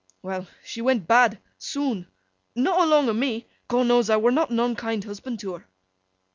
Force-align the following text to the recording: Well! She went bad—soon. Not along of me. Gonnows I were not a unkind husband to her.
Well! 0.23 0.47
She 0.63 0.81
went 0.81 1.07
bad—soon. 1.07 2.07
Not 2.55 2.79
along 2.81 3.07
of 3.09 3.15
me. 3.15 3.45
Gonnows 3.69 4.09
I 4.09 4.17
were 4.17 4.31
not 4.31 4.49
a 4.51 4.63
unkind 4.63 5.03
husband 5.03 5.39
to 5.41 5.53
her. 5.53 5.67